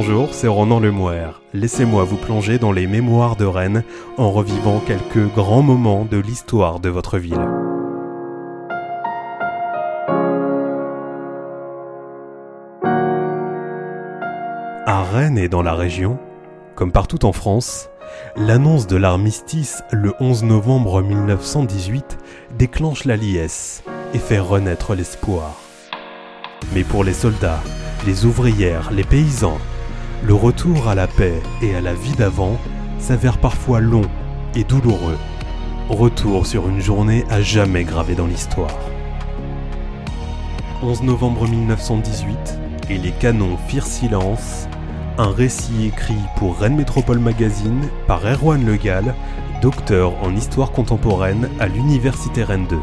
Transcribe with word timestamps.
Bonjour, 0.00 0.28
c'est 0.30 0.46
Ronan 0.46 0.78
Lemouer. 0.78 1.26
Laissez-moi 1.54 2.04
vous 2.04 2.18
plonger 2.18 2.60
dans 2.60 2.70
les 2.70 2.86
mémoires 2.86 3.34
de 3.34 3.44
Rennes 3.44 3.82
en 4.16 4.30
revivant 4.30 4.78
quelques 4.78 5.26
grands 5.34 5.60
moments 5.60 6.04
de 6.04 6.18
l'histoire 6.18 6.78
de 6.78 6.88
votre 6.88 7.18
ville. 7.18 7.34
À 14.86 15.02
Rennes 15.02 15.36
et 15.36 15.48
dans 15.48 15.62
la 15.62 15.74
région, 15.74 16.20
comme 16.76 16.92
partout 16.92 17.24
en 17.24 17.32
France, 17.32 17.90
l'annonce 18.36 18.86
de 18.86 18.96
l'armistice 18.96 19.82
le 19.90 20.14
11 20.20 20.44
novembre 20.44 21.02
1918 21.02 22.18
déclenche 22.56 23.04
la 23.04 23.16
liesse 23.16 23.82
et 24.14 24.18
fait 24.18 24.38
renaître 24.38 24.94
l'espoir. 24.94 25.56
Mais 26.72 26.84
pour 26.84 27.02
les 27.02 27.14
soldats, 27.14 27.60
les 28.06 28.26
ouvrières, 28.26 28.92
les 28.92 29.02
paysans, 29.02 29.58
le 30.24 30.34
retour 30.34 30.88
à 30.88 30.94
la 30.94 31.06
paix 31.06 31.40
et 31.62 31.74
à 31.74 31.80
la 31.80 31.94
vie 31.94 32.14
d'avant 32.14 32.56
s'avère 32.98 33.38
parfois 33.38 33.80
long 33.80 34.02
et 34.54 34.64
douloureux. 34.64 35.18
Retour 35.88 36.46
sur 36.46 36.68
une 36.68 36.80
journée 36.80 37.24
à 37.30 37.40
jamais 37.40 37.84
gravée 37.84 38.14
dans 38.14 38.26
l'histoire. 38.26 38.76
11 40.82 41.02
novembre 41.02 41.48
1918, 41.48 42.36
et 42.90 42.98
les 42.98 43.12
canons 43.12 43.56
firent 43.68 43.86
silence, 43.86 44.68
un 45.18 45.30
récit 45.30 45.86
écrit 45.86 46.14
pour 46.36 46.58
Rennes 46.58 46.76
Métropole 46.76 47.18
Magazine 47.18 47.88
par 48.06 48.24
Erwan 48.24 48.64
Legal, 48.64 49.14
docteur 49.62 50.12
en 50.22 50.34
histoire 50.36 50.70
contemporaine 50.70 51.48
à 51.58 51.66
l'Université 51.66 52.44
Rennes 52.44 52.66
2. 52.68 52.76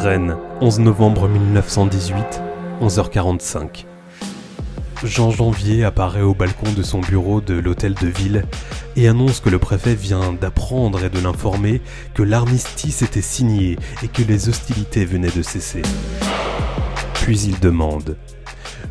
Rennes, 0.00 0.38
11 0.62 0.78
novembre 0.78 1.28
1918, 1.28 2.40
11h45. 2.80 3.84
Jean 5.04 5.30
Janvier 5.30 5.84
apparaît 5.84 6.22
au 6.22 6.32
balcon 6.32 6.72
de 6.72 6.82
son 6.82 7.00
bureau 7.00 7.42
de 7.42 7.52
l'hôtel 7.52 7.92
de 7.92 8.06
ville 8.06 8.46
et 8.96 9.08
annonce 9.08 9.40
que 9.40 9.50
le 9.50 9.58
préfet 9.58 9.94
vient 9.94 10.32
d'apprendre 10.32 11.04
et 11.04 11.10
de 11.10 11.20
l'informer 11.20 11.82
que 12.14 12.22
l'armistice 12.22 13.02
était 13.02 13.20
signé 13.20 13.76
et 14.02 14.08
que 14.08 14.22
les 14.22 14.48
hostilités 14.48 15.04
venaient 15.04 15.36
de 15.36 15.42
cesser. 15.42 15.82
Puis 17.12 17.38
il 17.40 17.60
demande 17.60 18.16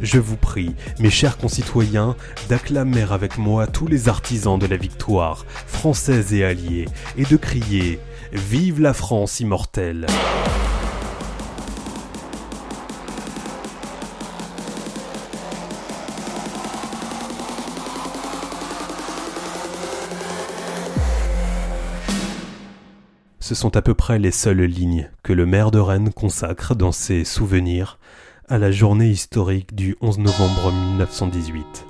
Je 0.03 0.19
vous 0.19 0.37
prie, 0.37 0.75
mes 0.99 1.09
chers 1.09 1.37
concitoyens, 1.37 2.15
d'acclamer 2.49 3.07
avec 3.11 3.39
moi 3.39 3.65
tous 3.65 3.87
les 3.87 4.09
artisans 4.09 4.59
de 4.59 4.67
la 4.67 4.77
victoire, 4.77 5.47
française 5.65 6.35
et 6.35 6.45
alliés, 6.45 6.85
et 7.17 7.23
de 7.23 7.35
crier 7.35 7.99
Vive 8.31 8.79
la 8.79 8.93
France 8.93 9.39
immortelle 9.39 10.05
Ce 23.49 23.55
sont 23.55 23.75
à 23.75 23.81
peu 23.81 23.95
près 23.95 24.19
les 24.19 24.29
seules 24.29 24.61
lignes 24.61 25.09
que 25.23 25.33
le 25.33 25.47
maire 25.47 25.71
de 25.71 25.79
Rennes 25.79 26.13
consacre 26.13 26.75
dans 26.75 26.91
ses 26.91 27.25
souvenirs 27.25 27.97
à 28.47 28.59
la 28.59 28.69
journée 28.69 29.09
historique 29.09 29.73
du 29.73 29.95
11 30.01 30.19
novembre 30.19 30.71
1918. 30.71 31.87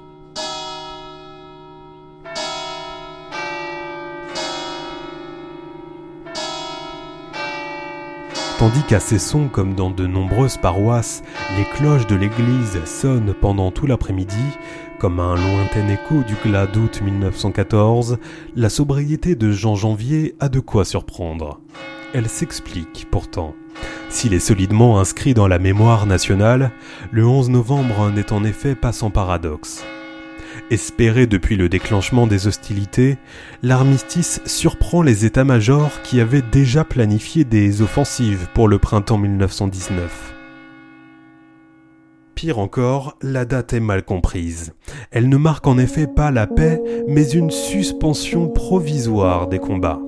Tandis 8.57 8.83
qu'à 8.87 9.01
Cesson, 9.01 9.49
comme 9.49 9.75
dans 9.75 9.89
de 9.89 10.07
nombreuses 10.07 10.55
paroisses, 10.55 11.23
les 11.57 11.65
cloches 11.75 12.07
de 12.07 12.15
l'église 12.15 12.85
sonnent 12.85 13.33
pendant 13.33 13.71
tout 13.71 13.85
l'après-midi, 13.85 14.35
comme 14.99 15.21
un 15.21 15.35
lointain 15.35 15.87
écho 15.87 16.23
du 16.23 16.35
glas 16.43 16.67
d'août 16.67 17.01
1914, 17.01 18.17
la 18.55 18.69
sobriété 18.69 19.35
de 19.35 19.51
Jean 19.51 19.75
Janvier 19.75 20.35
a 20.41 20.49
de 20.49 20.59
quoi 20.59 20.83
surprendre. 20.83 21.61
Elle 22.13 22.27
s'explique 22.27 23.07
pourtant. 23.09 23.55
S'il 24.09 24.33
est 24.33 24.39
solidement 24.39 24.99
inscrit 24.99 25.33
dans 25.33 25.47
la 25.47 25.57
mémoire 25.57 26.05
nationale, 26.05 26.71
le 27.11 27.25
11 27.25 27.49
novembre 27.49 28.11
n'est 28.11 28.33
en 28.33 28.43
effet 28.43 28.75
pas 28.75 28.91
sans 28.91 29.09
paradoxe. 29.09 29.85
Espéré 30.69 31.27
depuis 31.27 31.55
le 31.55 31.69
déclenchement 31.69 32.27
des 32.27 32.47
hostilités, 32.47 33.17
l'armistice 33.63 34.41
surprend 34.45 35.01
les 35.01 35.25
états-majors 35.25 36.01
qui 36.03 36.19
avaient 36.19 36.41
déjà 36.41 36.83
planifié 36.83 37.45
des 37.45 37.81
offensives 37.81 38.47
pour 38.53 38.67
le 38.67 38.79
printemps 38.79 39.17
1919. 39.17 40.38
Pire 42.39 42.59
encore, 42.59 43.17
la 43.21 43.43
date 43.43 43.73
est 43.73 43.81
mal 43.81 44.05
comprise. 44.05 44.71
Elle 45.11 45.27
ne 45.27 45.35
marque 45.35 45.67
en 45.67 45.77
effet 45.77 46.07
pas 46.07 46.31
la 46.31 46.47
paix, 46.47 46.81
mais 47.05 47.29
une 47.31 47.51
suspension 47.51 48.47
provisoire 48.47 49.49
des 49.49 49.59
combats. 49.59 49.99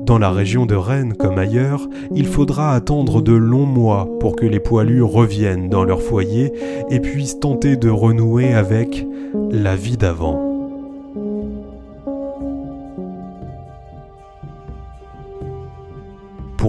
Dans 0.00 0.18
la 0.18 0.32
région 0.32 0.66
de 0.66 0.74
Rennes 0.74 1.14
comme 1.16 1.38
ailleurs, 1.38 1.88
il 2.16 2.26
faudra 2.26 2.74
attendre 2.74 3.22
de 3.22 3.32
longs 3.32 3.64
mois 3.64 4.08
pour 4.18 4.34
que 4.34 4.44
les 4.44 4.58
poilus 4.58 5.04
reviennent 5.04 5.68
dans 5.68 5.84
leur 5.84 6.02
foyer 6.02 6.52
et 6.90 6.98
puissent 6.98 7.38
tenter 7.38 7.76
de 7.76 7.90
renouer 7.90 8.54
avec 8.54 9.06
la 9.52 9.76
vie 9.76 9.98
d'avant. 9.98 10.49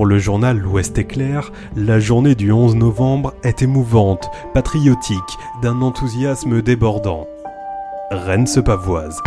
Pour 0.01 0.07
le 0.07 0.17
journal 0.17 0.57
L'Ouest 0.57 0.97
éclair, 0.97 1.51
la 1.75 2.00
journée 2.00 2.34
du 2.34 2.51
11 2.51 2.73
novembre 2.73 3.35
est 3.44 3.62
émouvante, 3.62 4.31
patriotique, 4.51 5.38
d'un 5.62 5.79
enthousiasme 5.84 6.63
débordant. 6.63 7.28
Rennes 8.09 8.47
se 8.47 8.59
pavoise. 8.59 9.22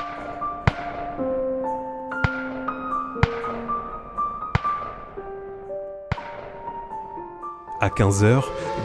À 7.81 7.89
15h, 7.89 8.43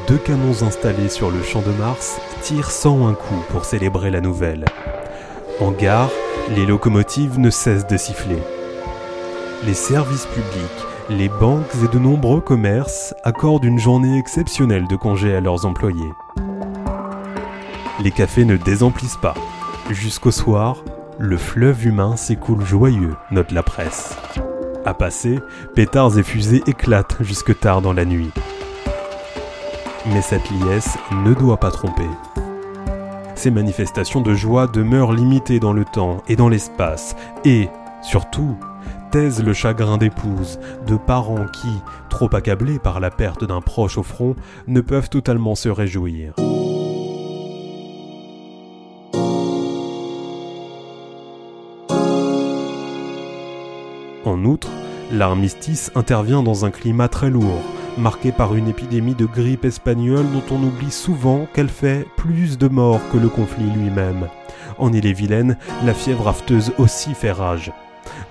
deux 0.07 0.17
canons 0.17 0.61
installés 0.61 1.09
sur 1.09 1.31
le 1.31 1.41
champ 1.41 1.63
de 1.63 1.71
Mars 1.71 2.21
tirent 2.43 2.69
sans 2.69 3.07
un 3.07 3.15
coup 3.15 3.43
pour 3.49 3.65
célébrer 3.65 4.11
la 4.11 4.21
nouvelle. 4.21 4.65
En 5.59 5.71
gare, 5.71 6.11
les 6.55 6.67
locomotives 6.67 7.39
ne 7.39 7.49
cessent 7.49 7.87
de 7.87 7.97
siffler. 7.97 8.37
Les 9.65 9.73
services 9.73 10.27
publics, 10.27 10.88
les 11.09 11.27
banques 11.27 11.65
et 11.83 11.87
de 11.87 11.99
nombreux 11.99 12.39
commerces 12.39 13.15
accordent 13.23 13.65
une 13.65 13.79
journée 13.79 14.17
exceptionnelle 14.17 14.87
de 14.87 14.95
congé 14.95 15.35
à 15.35 15.41
leurs 15.41 15.65
employés. 15.65 16.13
Les 17.99 18.11
cafés 18.11 18.45
ne 18.45 18.57
désemplissent 18.57 19.17
pas. 19.17 19.33
Jusqu'au 19.89 20.31
soir, 20.31 20.83
le 21.17 21.35
fleuve 21.37 21.87
humain 21.87 22.15
s'écoule 22.15 22.63
joyeux, 22.63 23.15
note 23.31 23.51
la 23.51 23.63
presse. 23.63 24.15
À 24.85 24.93
passer, 24.93 25.39
pétards 25.75 26.17
et 26.17 26.23
fusées 26.23 26.63
éclatent 26.67 27.17
jusque 27.21 27.59
tard 27.59 27.81
dans 27.81 27.93
la 27.93 28.05
nuit. 28.05 28.31
Mais 30.13 30.21
cette 30.21 30.49
liesse 30.51 30.97
ne 31.25 31.33
doit 31.33 31.59
pas 31.59 31.71
tromper. 31.71 32.07
Ces 33.35 33.51
manifestations 33.51 34.21
de 34.21 34.33
joie 34.33 34.67
demeurent 34.67 35.13
limitées 35.13 35.59
dans 35.59 35.73
le 35.73 35.85
temps 35.85 36.17
et 36.27 36.35
dans 36.35 36.49
l'espace, 36.49 37.15
et, 37.45 37.69
surtout, 38.01 38.57
taisent 39.11 39.43
le 39.43 39.53
chagrin 39.53 39.97
d'épouses, 39.97 40.59
de 40.87 40.95
parents 40.95 41.45
qui, 41.51 41.69
trop 42.09 42.33
accablés 42.35 42.79
par 42.79 42.99
la 42.99 43.09
perte 43.09 43.43
d'un 43.43 43.61
proche 43.61 43.97
au 43.97 44.03
front, 44.03 44.35
ne 44.67 44.81
peuvent 44.81 45.09
totalement 45.09 45.55
se 45.55 45.69
réjouir. 45.69 46.33
En 54.25 54.45
outre, 54.45 54.69
l'armistice 55.11 55.91
intervient 55.95 56.43
dans 56.43 56.65
un 56.65 56.69
climat 56.69 57.07
très 57.07 57.29
lourd, 57.29 57.61
marqué 57.97 58.31
par 58.31 58.55
une 58.55 58.67
épidémie 58.67 59.15
de 59.15 59.25
grippe 59.25 59.65
espagnole 59.65 60.25
dont 60.31 60.43
on 60.55 60.63
oublie 60.63 60.91
souvent 60.91 61.47
qu'elle 61.53 61.69
fait 61.69 62.05
plus 62.15 62.57
de 62.57 62.67
morts 62.67 63.01
que 63.11 63.17
le 63.17 63.29
conflit 63.29 63.69
lui-même. 63.71 64.27
En 64.77 64.93
Ille-et-Vilaine, 64.93 65.57
la 65.83 65.93
fièvre 65.93 66.27
afteuse 66.27 66.71
aussi 66.77 67.13
fait 67.13 67.31
rage. 67.31 67.71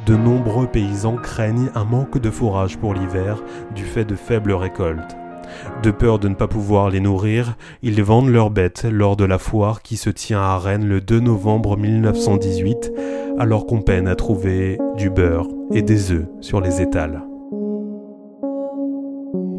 De 0.07 0.17
nombreux 0.17 0.67
paysans 0.67 1.17
craignent 1.17 1.71
un 1.75 1.85
manque 1.85 2.19
de 2.19 2.31
fourrage 2.31 2.79
pour 2.79 2.95
l'hiver 2.95 3.43
du 3.75 3.85
fait 3.85 4.05
de 4.05 4.15
faibles 4.15 4.53
récoltes. 4.53 5.17
De 5.83 5.91
peur 5.91 6.19
de 6.19 6.29
ne 6.29 6.35
pas 6.35 6.49
pouvoir 6.49 6.91
les 6.91 7.01
nourrir, 7.01 7.57
ils 7.83 8.03
vendent 8.03 8.29
leurs 8.29 8.51
bêtes 8.51 8.85
lors 8.91 9.17
de 9.17 9.25
la 9.25 9.39
foire 9.39 9.83
qui 9.83 9.97
se 9.97 10.11
tient 10.11 10.41
à 10.41 10.59
Rennes 10.59 10.87
le 10.87 11.01
2 11.01 11.21
novembre 11.21 11.77
1918, 11.77 12.93
alors 13.39 13.67
qu'on 13.67 13.83
peine 13.83 14.09
à 14.09 14.15
trouver 14.15 14.79
du 14.97 15.11
beurre 15.11 15.49
et 15.73 15.83
des 15.83 16.13
œufs 16.13 16.27
sur 16.41 16.61
les 16.61 16.83
étals. 16.83 17.23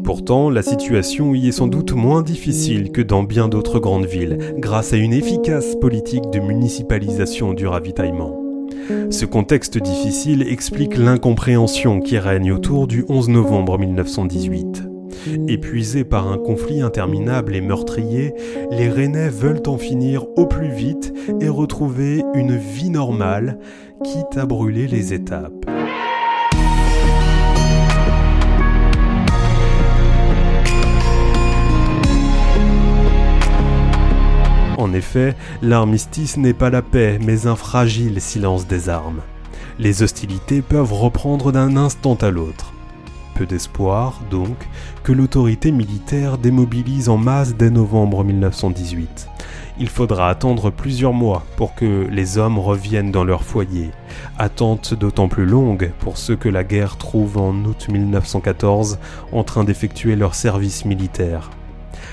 Pourtant, 0.04 0.50
la 0.50 0.62
situation 0.62 1.34
y 1.34 1.48
est 1.48 1.52
sans 1.52 1.68
doute 1.68 1.92
moins 1.92 2.22
difficile 2.22 2.90
que 2.90 3.00
dans 3.00 3.22
bien 3.22 3.48
d'autres 3.48 3.78
grandes 3.78 4.06
villes, 4.06 4.38
grâce 4.58 4.92
à 4.92 4.96
une 4.96 5.12
efficace 5.12 5.76
politique 5.76 6.28
de 6.30 6.40
municipalisation 6.40 7.52
du 7.52 7.66
ravitaillement. 7.66 8.49
Ce 9.10 9.24
contexte 9.24 9.78
difficile 9.78 10.42
explique 10.42 10.96
l'incompréhension 10.96 12.00
qui 12.00 12.18
règne 12.18 12.52
autour 12.52 12.86
du 12.86 13.04
11 13.08 13.28
novembre 13.28 13.78
1918. 13.78 14.84
Épuisés 15.48 16.04
par 16.04 16.30
un 16.30 16.38
conflit 16.38 16.80
interminable 16.80 17.54
et 17.54 17.60
meurtrier, 17.60 18.34
les 18.70 18.88
Rennais 18.88 19.28
veulent 19.28 19.62
en 19.66 19.76
finir 19.76 20.26
au 20.36 20.46
plus 20.46 20.70
vite 20.70 21.12
et 21.40 21.48
retrouver 21.48 22.22
une 22.34 22.56
vie 22.56 22.90
normale, 22.90 23.58
quitte 24.02 24.36
à 24.36 24.46
brûler 24.46 24.86
les 24.86 25.12
étapes. 25.12 25.66
En 34.80 34.94
effet, 34.94 35.36
l'armistice 35.60 36.38
n'est 36.38 36.54
pas 36.54 36.70
la 36.70 36.80
paix, 36.80 37.18
mais 37.20 37.46
un 37.46 37.54
fragile 37.54 38.18
silence 38.18 38.66
des 38.66 38.88
armes. 38.88 39.20
Les 39.78 40.02
hostilités 40.02 40.62
peuvent 40.62 40.94
reprendre 40.94 41.52
d'un 41.52 41.76
instant 41.76 42.14
à 42.14 42.30
l'autre. 42.30 42.72
Peu 43.34 43.44
d'espoir, 43.44 44.22
donc, 44.30 44.56
que 45.02 45.12
l'autorité 45.12 45.70
militaire 45.70 46.38
démobilise 46.38 47.10
en 47.10 47.18
masse 47.18 47.54
dès 47.54 47.68
novembre 47.68 48.24
1918. 48.24 49.28
Il 49.78 49.90
faudra 49.90 50.30
attendre 50.30 50.70
plusieurs 50.70 51.12
mois 51.12 51.44
pour 51.58 51.74
que 51.74 52.06
les 52.10 52.38
hommes 52.38 52.58
reviennent 52.58 53.12
dans 53.12 53.24
leur 53.24 53.44
foyer, 53.44 53.90
attente 54.38 54.94
d'autant 54.94 55.28
plus 55.28 55.44
longue 55.44 55.92
pour 55.98 56.16
ceux 56.16 56.36
que 56.36 56.48
la 56.48 56.64
guerre 56.64 56.96
trouve 56.96 57.36
en 57.36 57.54
août 57.64 57.88
1914 57.90 58.98
en 59.32 59.44
train 59.44 59.64
d'effectuer 59.64 60.16
leur 60.16 60.34
service 60.34 60.86
militaire. 60.86 61.50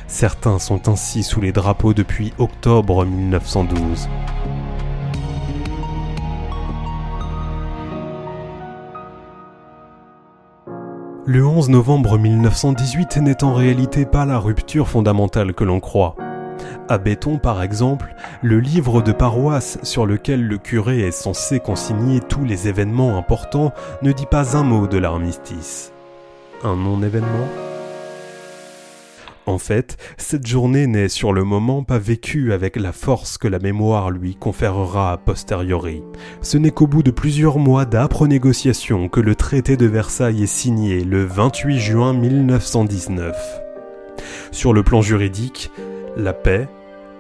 Certains 0.07 0.57
sont 0.57 0.87
ainsi 0.87 1.21
sous 1.21 1.41
les 1.41 1.51
drapeaux 1.51 1.93
depuis 1.93 2.33
octobre 2.37 3.05
1912. 3.05 4.07
Le 11.25 11.45
11 11.45 11.69
novembre 11.69 12.17
1918 12.17 13.17
n'est 13.17 13.43
en 13.43 13.53
réalité 13.53 14.05
pas 14.05 14.25
la 14.25 14.39
rupture 14.39 14.87
fondamentale 14.87 15.53
que 15.53 15.65
l'on 15.65 15.81
croit. 15.81 16.15
À 16.87 16.97
Béton, 16.97 17.37
par 17.37 17.61
exemple, 17.61 18.15
le 18.41 18.61
livre 18.61 19.01
de 19.01 19.11
paroisse 19.11 19.77
sur 19.83 20.05
lequel 20.05 20.47
le 20.47 20.57
curé 20.57 21.01
est 21.01 21.11
censé 21.11 21.59
consigner 21.59 22.21
tous 22.21 22.45
les 22.45 22.69
événements 22.69 23.17
importants 23.17 23.73
ne 24.01 24.13
dit 24.13 24.25
pas 24.25 24.55
un 24.55 24.63
mot 24.63 24.87
de 24.87 24.97
l'armistice. 24.97 25.91
Un 26.63 26.77
non-événement? 26.77 27.47
En 29.47 29.57
fait, 29.57 29.97
cette 30.17 30.45
journée 30.45 30.87
n'est 30.87 31.07
sur 31.07 31.31
le 31.31 31.43
moment 31.43 31.83
pas 31.83 31.97
vécue 31.97 32.51
avec 32.51 32.75
la 32.75 32.91
force 32.91 33.37
que 33.37 33.47
la 33.47 33.59
mémoire 33.59 34.11
lui 34.11 34.35
conférera 34.35 35.13
a 35.13 35.17
posteriori. 35.17 36.03
Ce 36.41 36.57
n'est 36.57 36.71
qu'au 36.71 36.85
bout 36.85 37.01
de 37.01 37.11
plusieurs 37.11 37.57
mois 37.57 37.85
d'âpres 37.85 38.27
négociations 38.27 39.07
que 39.07 39.21
le 39.21 39.35
traité 39.35 39.77
de 39.77 39.85
Versailles 39.85 40.43
est 40.43 40.47
signé 40.47 41.03
le 41.03 41.23
28 41.23 41.79
juin 41.79 42.13
1919. 42.13 43.35
Sur 44.51 44.73
le 44.73 44.83
plan 44.83 45.01
juridique, 45.01 45.71
la 46.17 46.33
paix, 46.33 46.67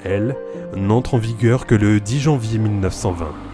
elle, 0.03 0.35
n'entre 0.75 1.15
en 1.15 1.19
vigueur 1.19 1.65
que 1.65 1.75
le 1.75 1.99
10 1.99 2.19
janvier 2.19 2.59
1920. 2.59 3.46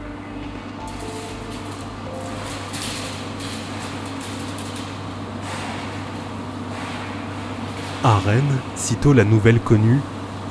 À 8.06 8.18
Rennes, 8.18 8.44
sitôt 8.76 9.14
la 9.14 9.24
nouvelle 9.24 9.62
connue, 9.62 10.02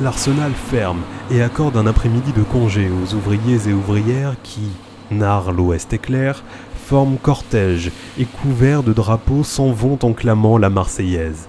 l'arsenal 0.01 0.53
ferme 0.53 1.03
et 1.31 1.43
accorde 1.43 1.77
un 1.77 1.87
après-midi 1.87 2.33
de 2.33 2.43
congé 2.43 2.89
aux 2.89 3.15
ouvriers 3.15 3.69
et 3.69 3.75
ouvrières 3.75 4.37
qui, 4.43 4.71
narrent 5.11 5.53
l'ouest 5.53 5.93
éclair, 5.93 6.45
forment 6.87 7.19
cortège 7.19 7.93
et 8.19 8.25
couverts 8.25 8.83
de 8.83 8.95
drapeaux 8.95 9.45
s'en 9.45 9.71
vont 9.71 9.99
en 10.01 10.15
clamant 10.15 10.57
la 10.57 10.71
Marseillaise. 10.71 11.47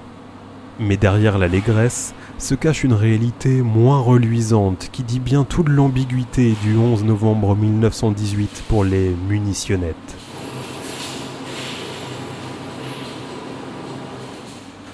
Mais 0.78 0.98
derrière 0.98 1.38
l'allégresse 1.38 2.14
se 2.38 2.54
cache 2.54 2.84
une 2.84 2.92
réalité 2.92 3.62
moins 3.62 4.02
reluisante 4.02 4.90
qui 4.92 5.04
dit 5.04 5.22
bien 5.22 5.46
toute 5.46 5.70
l'ambiguïté 5.70 6.56
du 6.64 6.76
11 6.76 7.06
novembre 7.06 7.56
1918 7.56 8.66
pour 8.68 8.84
les 8.84 9.16
munitionnettes. 9.30 10.23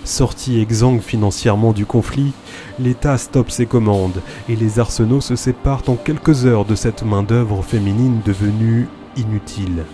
Sorti 0.10 0.60
exsangue 0.60 1.02
financièrement 1.02 1.72
du 1.72 1.86
conflit, 1.86 2.34
l'État 2.80 3.16
stoppe 3.20 3.52
ses 3.52 3.68
commandes 3.68 4.24
et 4.50 4.56
les 4.56 4.80
arsenaux 4.80 5.22
se 5.22 5.36
séparent 5.36 5.84
en 5.88 5.96
quelques 5.96 6.48
heures 6.48 6.66
de 6.66 6.74
cette 6.74 7.04
main-d'œuvre 7.04 7.62
féminine 7.62 8.20
devenue 8.26 8.88
inutile. 9.18 9.86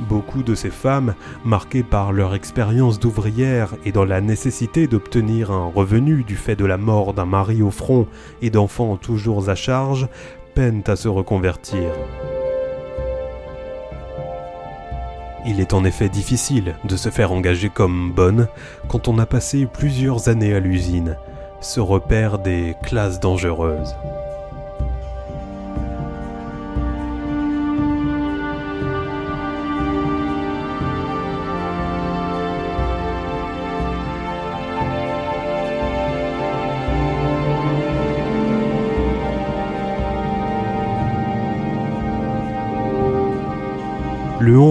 Beaucoup 0.00 0.42
de 0.42 0.54
ces 0.54 0.68
femmes, 0.68 1.14
marquées 1.46 1.82
par 1.82 2.12
leur 2.12 2.34
expérience 2.34 3.00
d'ouvrière 3.00 3.74
et 3.86 3.90
dans 3.90 4.04
la 4.04 4.20
nécessité 4.20 4.86
d'obtenir 4.86 5.50
un 5.50 5.72
revenu 5.74 6.22
du 6.22 6.36
fait 6.36 6.54
de 6.54 6.66
la 6.66 6.76
mort 6.76 7.14
d'un 7.14 7.24
mari 7.24 7.62
au 7.62 7.70
front 7.70 8.06
et 8.42 8.50
d'enfants 8.50 8.98
toujours 8.98 9.48
à 9.48 9.54
charge, 9.54 10.08
peinent 10.54 10.84
à 10.86 10.94
se 10.94 11.08
reconvertir. 11.08 11.88
Il 15.48 15.60
est 15.60 15.74
en 15.74 15.84
effet 15.84 16.08
difficile 16.08 16.74
de 16.84 16.96
se 16.96 17.08
faire 17.08 17.30
engager 17.30 17.68
comme 17.68 18.12
bonne 18.12 18.48
quand 18.88 19.06
on 19.06 19.18
a 19.18 19.26
passé 19.26 19.66
plusieurs 19.66 20.28
années 20.28 20.54
à 20.54 20.60
l'usine, 20.60 21.16
ce 21.60 21.78
repère 21.78 22.40
des 22.40 22.74
classes 22.82 23.20
dangereuses. 23.20 23.94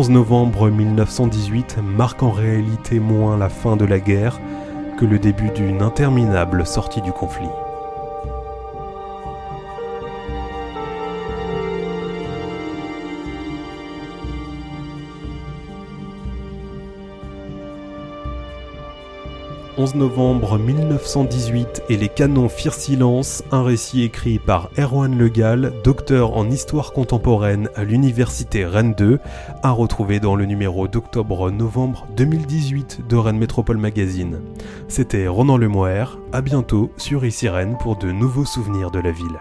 11 0.06 0.12
novembre 0.12 0.70
1918 0.70 1.78
marque 1.82 2.22
en 2.22 2.30
réalité 2.30 3.00
moins 3.00 3.40
la 3.40 3.50
fin 3.50 3.76
de 3.76 3.86
la 3.86 4.00
guerre 4.00 4.40
que 5.00 5.06
le 5.06 5.18
début 5.18 5.50
d'une 5.50 5.82
interminable 5.82 6.68
sortie 6.68 7.02
du 7.02 7.12
conflit. 7.12 7.50
11 19.78 19.96
novembre 19.96 20.58
1918 20.58 21.84
et 21.90 21.98
les 21.98 22.08
canons 22.08 22.48
firent 22.48 22.74
silence, 22.74 23.44
un 23.52 23.64
récit 23.64 24.04
écrit 24.04 24.40
par 24.40 24.70
Erwan 24.78 25.18
Legal, 25.18 25.74
docteur 25.84 26.38
en 26.38 26.50
histoire 26.50 26.94
contemporaine 26.94 27.70
à 27.76 27.84
l'université 27.84 28.66
Rennes 28.66 28.94
2, 28.98 29.20
à 29.64 29.72
retrouver 29.72 30.20
dans 30.20 30.36
le 30.36 30.46
numéro 30.46 30.88
d'octobre-novembre 30.88 32.08
2018 32.16 33.02
de 33.08 33.16
Rennes 33.16 33.38
Métropole 33.38 33.78
Magazine. 33.78 34.40
C'était 34.88 35.28
Ronan 35.28 35.58
Lemoire, 35.58 36.20
à 36.32 36.42
bientôt 36.42 36.92
sur 36.98 37.26
Ici 37.26 37.50
Rennes 37.50 37.78
pour 37.80 37.98
de 37.98 38.12
nouveaux 38.12 38.46
souvenirs 38.46 38.92
de 38.92 39.00
la 39.00 39.12
ville. 39.12 39.40